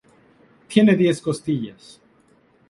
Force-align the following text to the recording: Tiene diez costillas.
Tiene 0.67 0.95
diez 0.95 1.21
costillas. 1.21 2.01